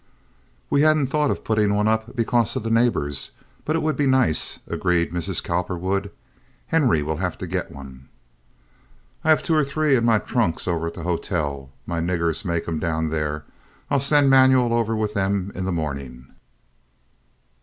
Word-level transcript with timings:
"We 0.71 0.81
hadn't 0.81 1.11
thought 1.11 1.29
of 1.29 1.43
putting 1.43 1.75
one 1.75 1.87
up 1.87 2.15
because 2.15 2.55
of 2.55 2.63
the 2.63 2.71
neighbors, 2.71 3.33
but 3.65 3.75
it 3.75 3.83
would 3.83 3.95
be 3.95 4.07
nice," 4.07 4.57
agreed 4.65 5.11
Mrs. 5.11 5.43
Cowperwood. 5.43 6.09
"Henry 6.65 7.03
will 7.03 7.17
have 7.17 7.37
to 7.37 7.45
get 7.45 7.69
one." 7.69 8.09
"I 9.23 9.29
have 9.29 9.43
two 9.43 9.53
or 9.53 9.63
three 9.63 9.95
in 9.95 10.03
my 10.03 10.17
trunks 10.17 10.67
over 10.67 10.87
at 10.87 10.95
the 10.95 11.03
hotel. 11.03 11.69
My 11.85 11.99
niggers 12.01 12.43
make 12.43 12.67
'em 12.67 12.79
down 12.79 13.09
there. 13.09 13.45
I'll 13.91 13.99
send 13.99 14.31
Manuel 14.31 14.73
over 14.73 14.95
with 14.95 15.13
them 15.13 15.51
in 15.53 15.65
the 15.65 15.71
morning." 15.71 16.33